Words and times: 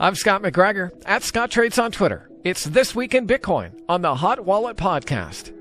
I'm 0.00 0.14
Scott 0.14 0.42
McGregor 0.42 0.90
at 1.04 1.22
Scott 1.22 1.50
Trades 1.50 1.78
on 1.78 1.92
Twitter. 1.92 2.26
It's 2.44 2.64
This 2.64 2.94
Week 2.94 3.14
in 3.14 3.26
Bitcoin 3.26 3.72
on 3.90 4.00
the 4.00 4.14
Hot 4.14 4.42
Wallet 4.42 4.78
Podcast. 4.78 5.52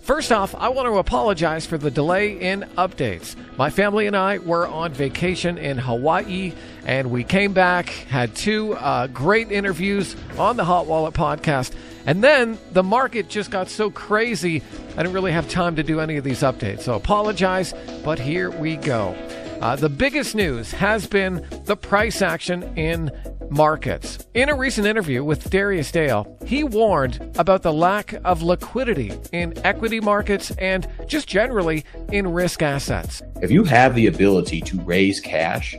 First 0.00 0.32
off, 0.32 0.54
I 0.54 0.70
want 0.70 0.86
to 0.86 0.96
apologize 0.96 1.66
for 1.66 1.76
the 1.76 1.90
delay 1.90 2.40
in 2.40 2.62
updates. 2.78 3.36
My 3.58 3.68
family 3.68 4.06
and 4.06 4.16
I 4.16 4.38
were 4.38 4.66
on 4.66 4.92
vacation 4.92 5.58
in 5.58 5.76
Hawaii, 5.76 6.54
and 6.86 7.10
we 7.10 7.24
came 7.24 7.52
back, 7.52 7.90
had 7.90 8.34
two 8.34 8.72
uh, 8.74 9.06
great 9.08 9.52
interviews 9.52 10.16
on 10.38 10.56
the 10.56 10.64
Hot 10.64 10.86
Wallet 10.86 11.12
podcast, 11.12 11.74
and 12.06 12.24
then 12.24 12.58
the 12.72 12.82
market 12.82 13.28
just 13.28 13.50
got 13.50 13.68
so 13.68 13.90
crazy, 13.90 14.62
I 14.94 15.02
didn't 15.02 15.12
really 15.12 15.32
have 15.32 15.48
time 15.50 15.76
to 15.76 15.82
do 15.82 16.00
any 16.00 16.16
of 16.16 16.24
these 16.24 16.40
updates. 16.40 16.80
So 16.82 16.94
apologize, 16.94 17.74
but 18.02 18.18
here 18.18 18.50
we 18.50 18.76
go. 18.76 19.14
Uh, 19.60 19.76
the 19.76 19.88
biggest 19.88 20.34
news 20.34 20.72
has 20.72 21.06
been 21.06 21.46
the 21.64 21.76
price 21.76 22.20
action 22.22 22.62
in 22.76 23.10
markets. 23.50 24.18
In 24.34 24.48
a 24.48 24.54
recent 24.54 24.86
interview 24.86 25.22
with 25.22 25.48
Darius 25.50 25.90
Dale, 25.90 26.38
he 26.44 26.64
warned 26.64 27.32
about 27.38 27.62
the 27.62 27.72
lack 27.72 28.14
of 28.24 28.42
liquidity 28.42 29.12
in 29.32 29.54
equity 29.64 30.00
markets 30.00 30.50
and 30.52 30.86
just 31.06 31.28
generally 31.28 31.84
in 32.10 32.32
risk 32.32 32.62
assets. 32.62 33.22
If 33.40 33.50
you 33.50 33.64
have 33.64 33.94
the 33.94 34.06
ability 34.06 34.60
to 34.62 34.80
raise 34.80 35.20
cash, 35.20 35.76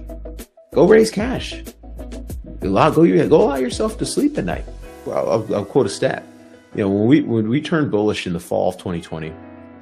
go 0.74 0.88
raise 0.88 1.12
cash. 1.12 1.62
Allow, 2.62 2.90
go, 2.92 3.28
go 3.28 3.42
allow 3.44 3.56
yourself 3.56 3.98
to 4.00 4.06
sleep 4.06 4.38
at 4.38 4.46
night. 4.46 4.66
Well, 5.06 5.30
I'll, 5.30 5.56
I'll 5.56 5.66
quote 5.66 5.86
a 5.86 5.90
stat. 5.90 6.24
You 6.74 6.82
know, 6.82 6.90
when 6.90 7.08
we 7.08 7.22
when 7.22 7.48
we 7.48 7.62
turned 7.62 7.90
bullish 7.90 8.28
in 8.28 8.34
the 8.34 8.40
fall 8.40 8.70
of 8.70 8.76
2020, 8.76 9.32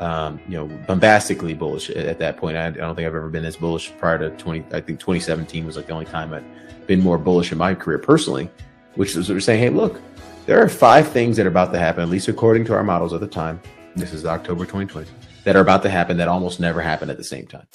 um, 0.04 0.40
you 0.48 0.58
know, 0.58 0.68
bombastically 0.86 1.54
bullish 1.54 1.90
at 1.90 2.20
that 2.20 2.38
point. 2.38 2.58
I, 2.58 2.72
don't 2.72 2.96
think 2.96 3.08
I've 3.08 3.16
ever 3.16 3.30
been 3.30 3.46
as 3.46 3.56
bullish 3.56 3.92
prior 3.98 4.18
to 4.18 4.30
20. 4.32 4.66
I 4.76 4.82
think 4.82 5.00
2017 5.00 5.66
was 5.66 5.78
like 5.78 5.88
the 5.88 5.94
only 5.94 6.06
time 6.06 6.34
I'd 6.34 6.44
been 6.88 7.00
more 7.00 7.18
bullish 7.18 7.54
in 7.54 7.58
my 7.58 7.74
career 7.74 7.98
personally, 7.98 8.50
which 8.96 9.16
we're 9.16 9.40
saying, 9.40 9.62
hey, 9.62 9.70
look, 9.70 10.02
there 10.46 10.62
are 10.62 10.68
five 10.68 11.08
things 11.08 11.38
that 11.38 11.46
are 11.46 11.50
about 11.50 11.72
to 11.72 11.80
happen, 11.80 12.04
at 12.04 12.10
least 12.10 12.28
according 12.28 12.66
to 12.66 12.74
our 12.74 12.84
models 12.84 13.14
at 13.14 13.22
the 13.22 13.28
time. 13.28 13.62
This 13.96 14.14
is 14.14 14.26
October 14.26 14.66
2020, 14.66 15.10
that 15.46 15.56
are 15.56 15.62
about 15.62 15.84
to 15.84 15.90
happen 15.90 16.18
that 16.18 16.28
almost 16.28 16.60
never 16.60 16.82
happen 16.82 17.10
at 17.10 17.16
the 17.16 17.24
same 17.24 17.48
time. 17.48 17.66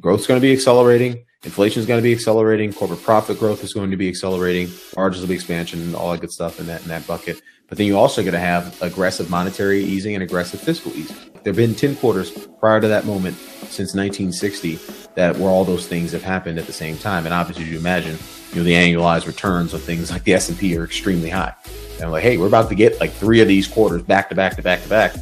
Growth 0.00 0.20
is 0.20 0.26
going 0.26 0.40
to 0.40 0.46
be 0.46 0.52
accelerating. 0.52 1.24
Inflation 1.44 1.80
is 1.80 1.86
going 1.86 1.98
to 1.98 2.02
be 2.02 2.12
accelerating. 2.12 2.72
Corporate 2.72 3.02
profit 3.02 3.38
growth 3.38 3.62
is 3.62 3.74
going 3.74 3.90
to 3.90 3.96
be 3.96 4.08
accelerating. 4.08 4.70
Margins 4.96 5.20
will 5.20 5.28
be 5.28 5.34
expansion, 5.34 5.94
all 5.94 6.12
that 6.12 6.20
good 6.20 6.32
stuff 6.32 6.58
in 6.58 6.66
that 6.66 6.82
in 6.82 6.88
that 6.88 7.06
bucket. 7.06 7.42
But 7.68 7.78
then 7.78 7.86
you're 7.86 7.98
also 7.98 8.22
going 8.22 8.34
to 8.34 8.38
have 8.38 8.80
aggressive 8.82 9.30
monetary 9.30 9.82
easing 9.82 10.14
and 10.14 10.22
aggressive 10.22 10.60
fiscal 10.60 10.92
easing. 10.92 11.16
There 11.42 11.52
have 11.52 11.56
been 11.56 11.74
10 11.74 11.96
quarters 11.96 12.30
prior 12.60 12.80
to 12.80 12.88
that 12.88 13.04
moment 13.04 13.36
since 13.36 13.94
1960 13.94 14.78
that 15.14 15.36
where 15.36 15.50
all 15.50 15.64
those 15.64 15.86
things 15.86 16.12
have 16.12 16.22
happened 16.22 16.58
at 16.58 16.66
the 16.66 16.72
same 16.72 16.96
time. 16.96 17.26
And 17.26 17.34
obviously, 17.34 17.64
you 17.64 17.76
imagine, 17.78 18.16
you 18.52 18.56
know, 18.56 18.62
the 18.62 18.72
annualized 18.72 19.26
returns 19.26 19.74
of 19.74 19.82
things 19.82 20.10
like 20.10 20.24
the 20.24 20.34
S&P 20.34 20.76
are 20.78 20.84
extremely 20.84 21.28
high. 21.28 21.54
And 22.00 22.10
like, 22.10 22.22
hey, 22.22 22.38
we're 22.38 22.46
about 22.46 22.68
to 22.70 22.74
get 22.74 23.00
like 23.00 23.12
three 23.12 23.40
of 23.40 23.48
these 23.48 23.68
quarters 23.68 24.02
back 24.02 24.28
to 24.30 24.34
back 24.34 24.56
to 24.56 24.62
back 24.62 24.82
to 24.82 24.88
back. 24.88 25.14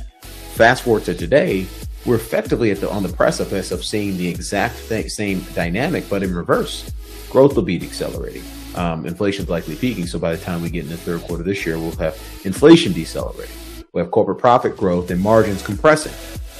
Fast 0.54 0.82
forward 0.82 1.04
to 1.04 1.14
today, 1.14 1.66
we're 2.04 2.16
effectively 2.16 2.70
at 2.70 2.80
the 2.80 2.90
on 2.90 3.02
the 3.02 3.08
precipice 3.08 3.70
of 3.70 3.84
seeing 3.84 4.16
the 4.16 4.28
exact 4.28 4.76
th- 4.88 5.10
same 5.10 5.40
dynamic, 5.54 6.08
but 6.08 6.22
in 6.22 6.34
reverse. 6.34 6.90
Growth 7.30 7.54
will 7.54 7.62
be 7.62 7.82
accelerating. 7.82 8.42
Um, 8.74 9.06
inflation's 9.06 9.48
likely 9.48 9.76
peaking, 9.76 10.06
so 10.06 10.18
by 10.18 10.34
the 10.34 10.42
time 10.42 10.62
we 10.62 10.70
get 10.70 10.84
in 10.84 10.90
the 10.90 10.96
third 10.96 11.22
quarter 11.22 11.42
this 11.42 11.64
year, 11.64 11.78
we'll 11.78 11.96
have 11.96 12.18
inflation 12.44 12.92
decelerating. 12.92 13.54
We'll 13.92 14.04
have 14.04 14.10
corporate 14.10 14.38
profit 14.38 14.76
growth 14.76 15.10
and 15.10 15.20
margins 15.20 15.62
compressing. 15.62 16.12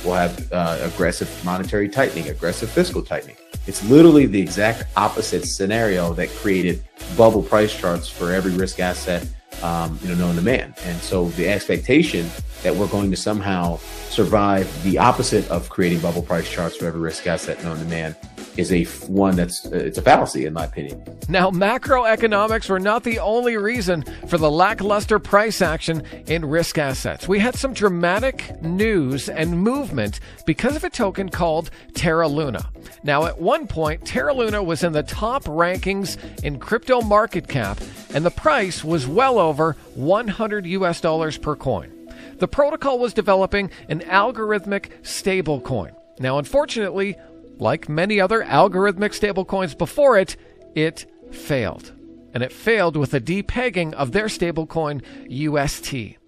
We'll 0.04 0.14
have 0.14 0.52
uh, 0.52 0.78
aggressive 0.82 1.44
monetary 1.44 1.88
tightening, 1.88 2.28
aggressive 2.28 2.70
fiscal 2.70 3.02
tightening. 3.02 3.36
It's 3.66 3.88
literally 3.88 4.26
the 4.26 4.40
exact 4.40 4.84
opposite 4.96 5.44
scenario 5.46 6.12
that 6.14 6.28
created 6.30 6.84
bubble 7.16 7.42
price 7.42 7.74
charts 7.74 8.08
for 8.08 8.32
every 8.32 8.52
risk 8.52 8.80
asset 8.80 9.26
um, 9.62 9.98
you 10.02 10.08
know, 10.08 10.14
known 10.14 10.36
to 10.36 10.42
man. 10.42 10.74
And 10.84 11.00
so 11.00 11.28
the 11.30 11.48
expectation 11.48 12.28
that 12.62 12.74
we're 12.74 12.88
going 12.88 13.10
to 13.10 13.16
somehow 13.16 13.78
survive 14.08 14.82
the 14.84 14.98
opposite 14.98 15.48
of 15.50 15.68
creating 15.68 16.00
bubble 16.00 16.22
price 16.22 16.50
charts 16.50 16.76
for 16.76 16.86
every 16.86 17.00
risk 17.00 17.26
asset 17.26 17.62
known 17.64 17.78
to 17.78 17.84
man 17.86 18.16
is 18.56 18.72
a 18.72 18.84
one 19.10 19.34
that's 19.34 19.64
uh, 19.66 19.70
it's 19.70 19.98
a 19.98 20.02
fallacy 20.02 20.44
in 20.44 20.52
my 20.52 20.64
opinion. 20.64 21.02
Now, 21.28 21.50
macroeconomics 21.50 22.68
were 22.68 22.80
not 22.80 23.02
the 23.02 23.18
only 23.18 23.56
reason 23.56 24.04
for 24.28 24.38
the 24.38 24.50
lackluster 24.50 25.18
price 25.18 25.62
action 25.62 26.02
in 26.26 26.44
risk 26.44 26.78
assets. 26.78 27.26
We 27.26 27.38
had 27.38 27.54
some 27.54 27.72
dramatic 27.72 28.60
news 28.62 29.28
and 29.28 29.58
movement 29.58 30.20
because 30.44 30.76
of 30.76 30.84
a 30.84 30.90
token 30.90 31.28
called 31.28 31.70
Terra 31.94 32.28
Luna. 32.28 32.70
Now, 33.04 33.24
at 33.26 33.40
one 33.40 33.66
point, 33.66 34.04
Terra 34.04 34.34
Luna 34.34 34.62
was 34.62 34.84
in 34.84 34.92
the 34.92 35.02
top 35.02 35.44
rankings 35.44 36.18
in 36.44 36.58
crypto 36.58 37.00
market 37.00 37.48
cap, 37.48 37.80
and 38.14 38.24
the 38.24 38.30
price 38.30 38.84
was 38.84 39.06
well 39.06 39.38
over 39.38 39.76
100 39.94 40.66
US 40.66 41.00
dollars 41.00 41.38
per 41.38 41.56
coin. 41.56 41.90
The 42.38 42.48
protocol 42.48 42.98
was 42.98 43.14
developing 43.14 43.70
an 43.88 44.00
algorithmic 44.00 44.90
stablecoin. 45.02 45.94
Now, 46.18 46.38
unfortunately, 46.38 47.16
like 47.58 47.88
many 47.88 48.20
other 48.20 48.42
algorithmic 48.42 49.18
stablecoins 49.18 49.76
before 49.76 50.18
it, 50.18 50.36
it 50.74 51.06
failed. 51.30 51.92
And 52.34 52.42
it 52.42 52.52
failed 52.52 52.96
with 52.96 53.14
a 53.14 53.20
depegging 53.20 53.92
of 53.94 54.12
their 54.12 54.26
stablecoin 54.26 55.02
UST. 55.28 56.18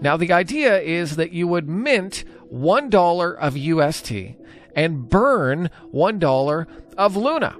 Now, 0.00 0.16
the 0.16 0.32
idea 0.32 0.80
is 0.80 1.16
that 1.16 1.32
you 1.32 1.48
would 1.48 1.68
mint 1.68 2.24
$1 2.52 3.36
of 3.36 3.56
UST 3.56 4.12
and 4.76 5.08
burn 5.08 5.70
$1 5.92 6.66
of 6.96 7.16
Luna. 7.16 7.56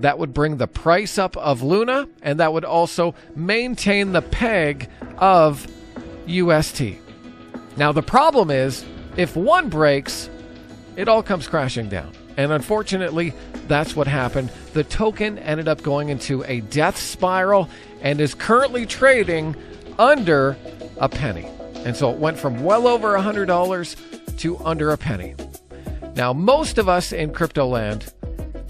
That 0.00 0.18
would 0.18 0.32
bring 0.32 0.56
the 0.56 0.68
price 0.68 1.18
up 1.18 1.36
of 1.36 1.62
Luna, 1.62 2.08
and 2.22 2.40
that 2.40 2.52
would 2.52 2.64
also 2.64 3.14
maintain 3.34 4.12
the 4.12 4.22
peg 4.22 4.88
of 5.18 5.66
UST. 6.26 6.82
Now, 7.76 7.92
the 7.92 8.02
problem 8.02 8.50
is 8.50 8.84
if 9.16 9.36
one 9.36 9.68
breaks, 9.68 10.30
it 10.96 11.08
all 11.08 11.22
comes 11.22 11.48
crashing 11.48 11.88
down. 11.88 12.12
And 12.36 12.52
unfortunately, 12.52 13.34
that's 13.66 13.96
what 13.96 14.06
happened. 14.06 14.50
The 14.72 14.84
token 14.84 15.38
ended 15.38 15.66
up 15.66 15.82
going 15.82 16.08
into 16.08 16.44
a 16.44 16.60
death 16.60 16.96
spiral 16.96 17.68
and 18.00 18.20
is 18.20 18.34
currently 18.34 18.86
trading 18.86 19.56
under 19.98 20.56
a 20.98 21.08
penny. 21.08 21.46
And 21.84 21.96
so 21.96 22.10
it 22.10 22.18
went 22.18 22.38
from 22.38 22.62
well 22.62 22.86
over 22.86 23.14
$100 23.14 24.38
to 24.38 24.58
under 24.58 24.90
a 24.90 24.98
penny. 24.98 25.34
Now, 26.14 26.32
most 26.32 26.78
of 26.78 26.88
us 26.88 27.12
in 27.12 27.32
crypto 27.32 27.66
land 27.66 28.12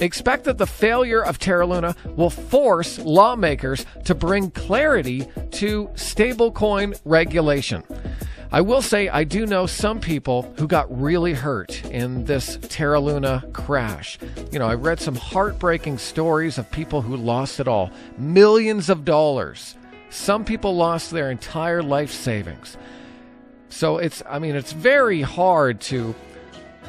expect 0.00 0.44
that 0.44 0.59
the 0.59 0.66
failure 0.66 1.22
of 1.22 1.38
Terra 1.38 1.66
Luna 1.66 1.97
will 2.16 2.31
force 2.31 2.98
lawmakers 2.98 3.84
to 4.04 4.14
bring 4.14 4.50
clarity 4.50 5.26
to 5.53 5.88
stablecoin 5.94 6.98
regulation. 7.04 7.82
I 8.50 8.62
will 8.62 8.81
say 8.81 9.10
I 9.10 9.25
do 9.25 9.44
know 9.44 9.66
some 9.66 10.00
people 10.00 10.54
who 10.56 10.66
got 10.66 10.86
really 11.00 11.34
hurt 11.34 11.84
in 11.86 12.25
this 12.25 12.59
Terra 12.62 12.98
Luna 12.98 13.44
crash. 13.53 14.19
You 14.50 14.59
know, 14.59 14.66
I 14.66 14.75
read 14.75 15.00
some 15.00 15.16
heartbreaking 15.16 15.98
stories 15.98 16.56
of 16.56 16.70
people 16.70 17.03
who 17.03 17.15
lost 17.16 17.60
it 17.60 17.69
all 17.69 17.91
millions 18.16 18.88
of 18.88 19.04
dollars. 19.04 19.77
Some 20.09 20.47
people 20.47 20.74
lost 20.74 21.10
their 21.10 21.30
entire 21.30 21.83
life 21.83 22.10
savings. 22.10 22.78
So 23.68 23.98
it's, 23.98 24.22
I 24.27 24.39
mean, 24.39 24.56
it's 24.56 24.72
very 24.72 25.21
hard 25.21 25.80
to 25.83 26.15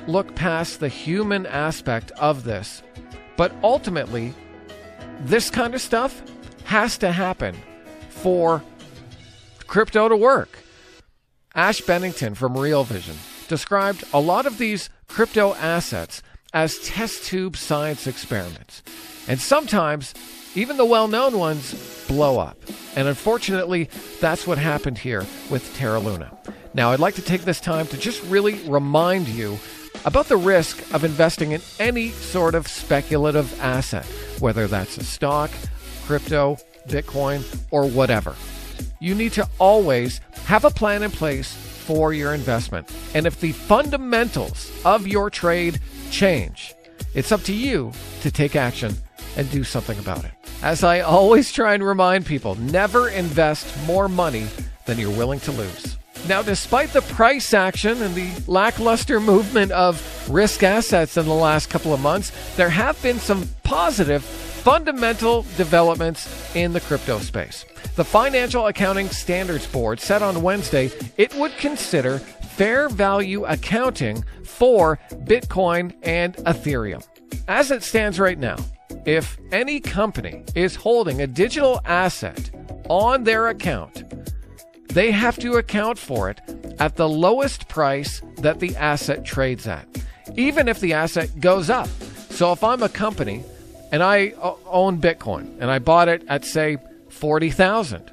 look 0.07 0.35
past 0.35 0.79
the 0.79 0.89
human 0.89 1.45
aspect 1.45 2.11
of 2.11 2.43
this. 2.43 2.83
But 3.37 3.53
ultimately, 3.63 4.33
this 5.21 5.49
kind 5.49 5.73
of 5.73 5.81
stuff 5.81 6.21
has 6.65 6.97
to 6.99 7.11
happen 7.11 7.55
for 8.09 8.63
crypto 9.67 10.09
to 10.09 10.17
work. 10.17 10.59
Ash 11.55 11.81
Bennington 11.81 12.35
from 12.35 12.57
Real 12.57 12.83
Vision 12.83 13.17
described 13.47 14.03
a 14.13 14.19
lot 14.19 14.45
of 14.45 14.57
these 14.57 14.89
crypto 15.07 15.53
assets 15.55 16.21
as 16.53 16.79
test 16.79 17.25
tube 17.25 17.57
science 17.57 18.07
experiments. 18.07 18.83
And 19.27 19.39
sometimes 19.39 20.13
even 20.55 20.77
the 20.77 20.85
well 20.85 21.07
known 21.07 21.37
ones 21.37 22.05
blow 22.07 22.39
up. 22.39 22.57
And 22.95 23.07
unfortunately, 23.07 23.89
that's 24.19 24.47
what 24.47 24.57
happened 24.57 24.97
here 24.97 25.25
with 25.49 25.73
Terra 25.75 25.99
Luna. 25.99 26.37
Now, 26.73 26.91
I'd 26.91 26.99
like 26.99 27.15
to 27.15 27.21
take 27.21 27.41
this 27.41 27.59
time 27.59 27.87
to 27.87 27.97
just 27.97 28.23
really 28.23 28.55
remind 28.67 29.27
you 29.27 29.59
about 30.05 30.27
the 30.27 30.37
risk 30.37 30.93
of 30.93 31.03
investing 31.03 31.51
in 31.51 31.61
any 31.79 32.09
sort 32.09 32.55
of 32.55 32.67
speculative 32.67 33.59
asset, 33.61 34.05
whether 34.39 34.67
that's 34.67 34.97
a 34.97 35.03
stock, 35.03 35.51
crypto, 36.05 36.57
Bitcoin, 36.87 37.43
or 37.71 37.87
whatever. 37.87 38.35
You 38.99 39.15
need 39.15 39.33
to 39.33 39.47
always 39.59 40.21
have 40.45 40.65
a 40.65 40.69
plan 40.69 41.03
in 41.03 41.11
place 41.11 41.53
for 41.53 42.13
your 42.13 42.33
investment. 42.33 42.91
And 43.13 43.25
if 43.25 43.39
the 43.39 43.51
fundamentals 43.51 44.71
of 44.85 45.07
your 45.07 45.29
trade 45.29 45.79
change, 46.11 46.75
it's 47.13 47.31
up 47.31 47.41
to 47.43 47.53
you 47.53 47.91
to 48.21 48.31
take 48.31 48.55
action 48.55 48.95
and 49.37 49.49
do 49.51 49.63
something 49.63 49.97
about 49.99 50.25
it. 50.25 50.31
As 50.61 50.83
I 50.83 50.99
always 50.99 51.51
try 51.51 51.73
and 51.73 51.83
remind 51.83 52.25
people, 52.25 52.55
never 52.55 53.09
invest 53.09 53.65
more 53.87 54.09
money 54.09 54.47
than 54.85 54.99
you're 54.99 55.15
willing 55.15 55.39
to 55.41 55.51
lose. 55.51 55.88
Now, 56.27 56.41
despite 56.41 56.93
the 56.93 57.01
price 57.01 57.53
action 57.53 58.01
and 58.01 58.13
the 58.13 58.29
lackluster 58.45 59.19
movement 59.19 59.71
of 59.71 60.29
risk 60.29 60.63
assets 60.63 61.17
in 61.17 61.25
the 61.25 61.33
last 61.33 61.69
couple 61.69 61.93
of 61.93 62.01
months, 62.01 62.31
there 62.55 62.69
have 62.69 63.01
been 63.01 63.19
some 63.19 63.47
positive 63.63 64.23
fundamental 64.23 65.43
developments 65.57 66.53
in 66.55 66.73
the 66.73 66.81
crypto 66.81 67.19
space. 67.19 67.65
The 67.95 68.03
Financial 68.03 68.67
Accounting 68.67 69.09
Standards 69.09 69.65
Board 69.65 69.99
said 69.99 70.21
on 70.21 70.41
Wednesday 70.41 70.91
it 71.17 71.33
would 71.35 71.55
consider 71.57 72.19
fair 72.19 72.89
value 72.89 73.45
accounting 73.45 74.23
for 74.43 74.99
Bitcoin 75.23 75.95
and 76.03 76.35
Ethereum. 76.37 77.05
As 77.47 77.71
it 77.71 77.83
stands 77.83 78.19
right 78.19 78.37
now, 78.37 78.57
if 79.05 79.37
any 79.51 79.79
company 79.79 80.43
is 80.55 80.75
holding 80.75 81.21
a 81.21 81.27
digital 81.27 81.81
asset 81.85 82.51
on 82.89 83.23
their 83.23 83.47
account, 83.47 84.18
they 84.89 85.11
have 85.11 85.37
to 85.39 85.53
account 85.53 85.97
for 85.97 86.29
it 86.29 86.41
at 86.79 86.95
the 86.95 87.07
lowest 87.07 87.67
price 87.67 88.21
that 88.37 88.59
the 88.59 88.75
asset 88.75 89.23
trades 89.23 89.67
at, 89.67 89.87
even 90.35 90.67
if 90.67 90.79
the 90.79 90.93
asset 90.93 91.39
goes 91.39 91.69
up. 91.69 91.87
So 92.29 92.51
if 92.51 92.63
I'm 92.63 92.83
a 92.83 92.89
company 92.89 93.43
and 93.91 94.03
I 94.03 94.33
own 94.65 94.99
Bitcoin 94.99 95.57
and 95.59 95.69
I 95.69 95.79
bought 95.79 96.09
it 96.09 96.23
at 96.27 96.45
say 96.45 96.77
40,000 97.09 98.11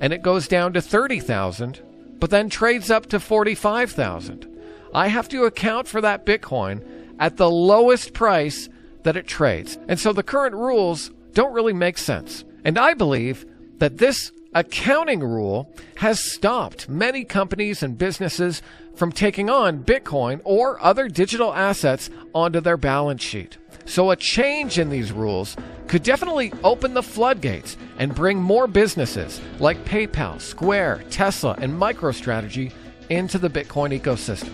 and 0.00 0.12
it 0.12 0.22
goes 0.22 0.48
down 0.48 0.72
to 0.74 0.80
30,000 0.80 1.80
but 2.18 2.30
then 2.30 2.48
trades 2.48 2.90
up 2.90 3.06
to 3.06 3.20
45,000, 3.20 4.46
I 4.94 5.08
have 5.08 5.28
to 5.28 5.44
account 5.44 5.88
for 5.88 6.00
that 6.00 6.24
Bitcoin 6.24 6.82
at 7.18 7.36
the 7.36 7.50
lowest 7.50 8.14
price 8.14 8.68
that 9.02 9.16
it 9.16 9.26
trades. 9.26 9.76
And 9.88 10.00
so 10.00 10.12
the 10.12 10.22
current 10.22 10.54
rules 10.54 11.10
don't 11.32 11.52
really 11.52 11.72
make 11.72 11.98
sense. 11.98 12.44
And 12.64 12.78
I 12.78 12.94
believe 12.94 13.44
that 13.78 13.98
this 13.98 14.32
accounting 14.54 15.20
rule 15.20 15.72
has 15.96 16.20
stopped 16.20 16.88
many 16.88 17.24
companies 17.24 17.82
and 17.82 17.98
businesses 17.98 18.62
from 18.94 19.10
taking 19.10 19.50
on 19.50 19.82
Bitcoin 19.82 20.40
or 20.44 20.82
other 20.82 21.08
digital 21.08 21.52
assets 21.52 22.08
onto 22.34 22.60
their 22.60 22.76
balance 22.76 23.22
sheet. 23.22 23.58
So, 23.86 24.10
a 24.10 24.16
change 24.16 24.78
in 24.78 24.88
these 24.88 25.12
rules 25.12 25.56
could 25.88 26.02
definitely 26.02 26.52
open 26.62 26.94
the 26.94 27.02
floodgates 27.02 27.76
and 27.98 28.14
bring 28.14 28.38
more 28.40 28.66
businesses 28.66 29.40
like 29.58 29.84
PayPal, 29.84 30.40
Square, 30.40 31.04
Tesla, 31.10 31.54
and 31.58 31.72
MicroStrategy 31.72 32.72
into 33.10 33.38
the 33.38 33.50
Bitcoin 33.50 33.98
ecosystem. 33.98 34.52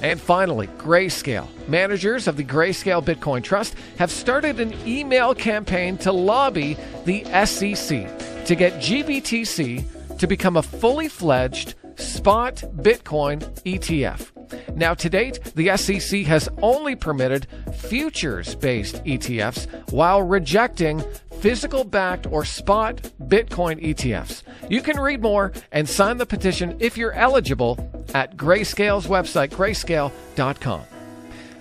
And 0.00 0.20
finally, 0.20 0.68
Grayscale. 0.78 1.48
Managers 1.66 2.28
of 2.28 2.36
the 2.36 2.44
Grayscale 2.44 3.04
Bitcoin 3.04 3.42
Trust 3.42 3.74
have 3.98 4.12
started 4.12 4.60
an 4.60 4.72
email 4.86 5.34
campaign 5.34 5.98
to 5.98 6.12
lobby 6.12 6.76
the 7.04 7.24
SEC 7.44 8.17
to 8.48 8.56
get 8.56 8.72
GBTC 8.76 10.16
to 10.16 10.26
become 10.26 10.56
a 10.56 10.62
fully 10.62 11.06
fledged 11.06 11.74
spot 11.96 12.54
Bitcoin 12.76 13.40
ETF. 13.64 14.74
Now, 14.74 14.94
to 14.94 15.10
date, 15.10 15.52
the 15.54 15.76
SEC 15.76 16.22
has 16.22 16.48
only 16.62 16.96
permitted 16.96 17.46
futures 17.74 18.54
based 18.54 19.04
ETFs 19.04 19.92
while 19.92 20.22
rejecting 20.22 21.04
physical 21.40 21.84
backed 21.84 22.26
or 22.26 22.42
spot 22.42 22.96
Bitcoin 23.24 23.84
ETFs. 23.84 24.42
You 24.70 24.80
can 24.80 24.98
read 24.98 25.20
more 25.20 25.52
and 25.70 25.86
sign 25.86 26.16
the 26.16 26.24
petition 26.24 26.74
if 26.80 26.96
you're 26.96 27.12
eligible 27.12 27.78
at 28.14 28.38
Grayscale's 28.38 29.08
website, 29.08 29.50
grayscale.com. 29.50 30.84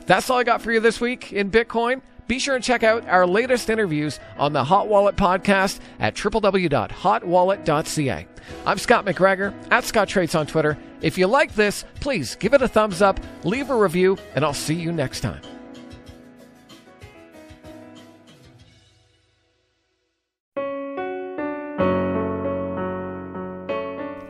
That's 0.06 0.30
all 0.30 0.38
I 0.38 0.45
got 0.45 0.62
for 0.62 0.72
you 0.72 0.80
this 0.80 1.01
week 1.01 1.34
in 1.34 1.51
Bitcoin. 1.51 2.01
Be 2.27 2.39
sure 2.39 2.56
and 2.56 2.63
check 2.63 2.83
out 2.83 3.07
our 3.07 3.25
latest 3.25 3.69
interviews 3.69 4.19
on 4.38 4.53
the 4.53 4.63
Hot 4.63 4.88
Wallet 4.88 5.15
podcast 5.15 5.79
at 6.00 6.15
www.hotwallet.ca. 6.15 8.27
I'm 8.65 8.77
Scott 8.77 9.06
McGregor 9.06 9.53
at 9.71 9.85
Scott 9.85 10.09
Trades 10.09 10.35
on 10.35 10.45
Twitter. 10.45 10.77
If 11.01 11.18
you 11.18 11.27
like 11.27 11.56
this, 11.56 11.85
please 12.00 12.35
give 12.35 12.53
it 12.53 12.62
a 12.62 12.68
thumbs 12.68 13.01
up, 13.01 13.19
leave 13.44 13.69
a 13.69 13.75
review, 13.75 14.18
and 14.35 14.44
I'll 14.44 14.53
see 14.53 14.75
you 14.75 14.91
next 14.91 15.21
time. 15.21 15.41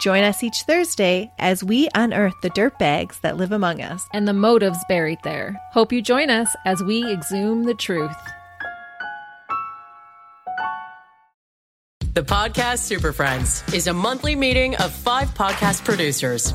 Join 0.00 0.22
us 0.22 0.42
each 0.42 0.62
Thursday 0.62 1.30
as 1.38 1.64
we 1.64 1.88
unearth 1.94 2.34
the 2.42 2.50
dirt 2.50 2.78
bags 2.78 3.18
that 3.20 3.36
live 3.36 3.52
among 3.52 3.80
us 3.80 4.06
and 4.12 4.26
the 4.26 4.32
motives 4.32 4.78
buried 4.88 5.18
there. 5.24 5.60
Hope 5.72 5.92
you 5.92 6.02
join 6.02 6.30
us 6.30 6.54
as 6.64 6.82
we 6.82 7.10
exhume 7.10 7.64
the 7.64 7.74
truth. 7.74 8.16
The 12.14 12.22
Podcast 12.22 12.78
Super 12.78 13.12
Friends 13.12 13.62
is 13.74 13.88
a 13.88 13.92
monthly 13.92 14.34
meeting 14.34 14.74
of 14.76 14.90
five 14.90 15.28
podcast 15.34 15.84
producers. 15.84 16.54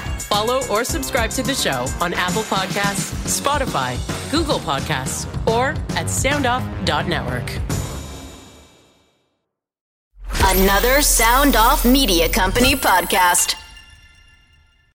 Follow 0.31 0.65
or 0.69 0.85
subscribe 0.85 1.29
to 1.31 1.43
the 1.43 1.53
show 1.53 1.85
on 1.99 2.13
Apple 2.13 2.43
Podcasts, 2.43 3.11
Spotify, 3.27 3.97
Google 4.31 4.59
Podcasts, 4.59 5.27
or 5.45 5.71
at 5.97 6.05
soundoff.network. 6.07 7.51
Another 10.45 11.01
Sound 11.01 11.57
Off 11.57 11.83
Media 11.83 12.29
Company 12.29 12.75
podcast. 12.75 13.60